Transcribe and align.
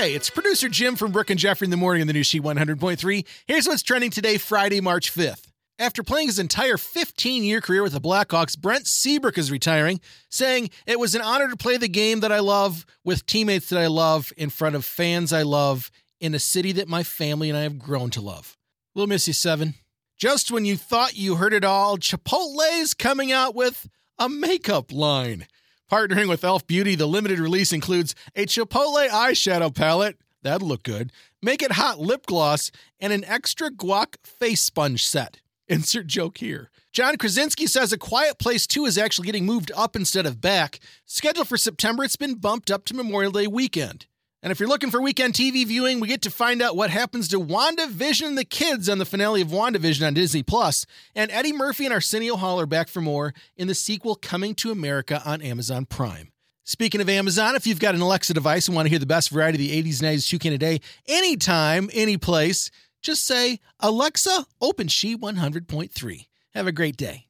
Hey, 0.00 0.14
it's 0.14 0.30
producer 0.30 0.70
Jim 0.70 0.96
from 0.96 1.12
Brooke 1.12 1.28
and 1.28 1.38
Jeffrey 1.38 1.66
in 1.66 1.70
the 1.70 1.76
morning 1.76 2.00
on 2.00 2.06
the 2.06 2.14
new 2.14 2.22
She 2.22 2.40
100.3. 2.40 3.26
Here's 3.46 3.66
what's 3.66 3.82
trending 3.82 4.10
today, 4.10 4.38
Friday, 4.38 4.80
March 4.80 5.14
5th. 5.14 5.48
After 5.78 6.02
playing 6.02 6.28
his 6.28 6.38
entire 6.38 6.78
15 6.78 7.44
year 7.44 7.60
career 7.60 7.82
with 7.82 7.92
the 7.92 8.00
Blackhawks, 8.00 8.58
Brent 8.58 8.86
Seabrook 8.86 9.36
is 9.36 9.50
retiring, 9.50 10.00
saying, 10.30 10.70
It 10.86 10.98
was 10.98 11.14
an 11.14 11.20
honor 11.20 11.50
to 11.50 11.56
play 11.58 11.76
the 11.76 11.86
game 11.86 12.20
that 12.20 12.32
I 12.32 12.38
love 12.38 12.86
with 13.04 13.26
teammates 13.26 13.68
that 13.68 13.78
I 13.78 13.88
love 13.88 14.32
in 14.38 14.48
front 14.48 14.74
of 14.74 14.86
fans 14.86 15.34
I 15.34 15.42
love 15.42 15.90
in 16.18 16.34
a 16.34 16.38
city 16.38 16.72
that 16.72 16.88
my 16.88 17.02
family 17.02 17.50
and 17.50 17.58
I 17.58 17.64
have 17.64 17.78
grown 17.78 18.08
to 18.12 18.22
love. 18.22 18.56
We'll 18.94 19.06
miss 19.06 19.26
you, 19.26 19.34
Seven. 19.34 19.74
Just 20.16 20.50
when 20.50 20.64
you 20.64 20.78
thought 20.78 21.18
you 21.18 21.34
heard 21.34 21.52
it 21.52 21.62
all, 21.62 21.98
Chipotle's 21.98 22.94
coming 22.94 23.32
out 23.32 23.54
with 23.54 23.86
a 24.18 24.30
makeup 24.30 24.92
line. 24.92 25.46
Partnering 25.90 26.28
with 26.28 26.44
Elf 26.44 26.68
Beauty, 26.68 26.94
the 26.94 27.08
limited 27.08 27.40
release 27.40 27.72
includes 27.72 28.14
a 28.36 28.46
Chipotle 28.46 29.08
eyeshadow 29.08 29.74
palette. 29.74 30.18
That'll 30.40 30.68
look 30.68 30.84
good. 30.84 31.10
Make 31.42 31.62
it 31.62 31.72
hot 31.72 31.98
lip 31.98 32.26
gloss 32.26 32.70
and 33.00 33.12
an 33.12 33.24
extra 33.24 33.72
guac 33.72 34.14
face 34.22 34.60
sponge 34.60 35.04
set. 35.04 35.40
Insert 35.68 36.06
joke 36.06 36.38
here. 36.38 36.70
John 36.92 37.16
Krasinski 37.16 37.66
says 37.66 37.92
A 37.92 37.98
Quiet 37.98 38.38
Place 38.38 38.68
2 38.68 38.84
is 38.84 38.98
actually 38.98 39.26
getting 39.26 39.46
moved 39.46 39.72
up 39.76 39.96
instead 39.96 40.26
of 40.26 40.40
back. 40.40 40.78
Scheduled 41.06 41.48
for 41.48 41.56
September, 41.56 42.04
it's 42.04 42.14
been 42.14 42.36
bumped 42.36 42.70
up 42.70 42.84
to 42.84 42.94
Memorial 42.94 43.32
Day 43.32 43.48
weekend. 43.48 44.06
And 44.42 44.50
if 44.50 44.58
you're 44.58 44.68
looking 44.68 44.90
for 44.90 45.02
weekend 45.02 45.34
TV 45.34 45.66
viewing, 45.66 46.00
we 46.00 46.08
get 46.08 46.22
to 46.22 46.30
find 46.30 46.62
out 46.62 46.74
what 46.74 46.88
happens 46.88 47.28
to 47.28 47.38
WandaVision 47.38 48.26
and 48.26 48.38
the 48.38 48.44
kids 48.44 48.88
on 48.88 48.96
the 48.96 49.04
finale 49.04 49.42
of 49.42 49.48
WandaVision 49.48 50.06
on 50.06 50.14
Disney 50.14 50.42
Plus. 50.42 50.86
And 51.14 51.30
Eddie 51.30 51.52
Murphy 51.52 51.84
and 51.84 51.92
Arsenio 51.92 52.36
Hall 52.36 52.58
are 52.58 52.66
back 52.66 52.88
for 52.88 53.02
more 53.02 53.34
in 53.56 53.68
the 53.68 53.74
sequel 53.74 54.14
Coming 54.14 54.54
to 54.56 54.70
America 54.70 55.20
on 55.26 55.42
Amazon 55.42 55.84
Prime. 55.84 56.32
Speaking 56.64 57.02
of 57.02 57.08
Amazon, 57.08 57.54
if 57.54 57.66
you've 57.66 57.80
got 57.80 57.94
an 57.94 58.00
Alexa 58.00 58.32
device 58.32 58.66
and 58.66 58.74
want 58.74 58.86
to 58.86 58.90
hear 58.90 58.98
the 58.98 59.06
best 59.06 59.30
variety 59.30 59.56
of 59.56 59.70
the 59.70 59.82
80s, 59.82 60.02
and 60.02 60.18
90s, 60.18 60.28
2 60.28 60.38
can 60.38 60.52
a 60.54 60.58
day, 60.58 60.80
anytime, 61.06 61.90
any 61.92 62.16
place, 62.16 62.70
just 63.02 63.26
say, 63.26 63.60
Alexa, 63.80 64.46
open 64.60 64.88
She 64.88 65.16
100.3. 65.16 66.26
Have 66.54 66.66
a 66.66 66.72
great 66.72 66.96
day. 66.96 67.26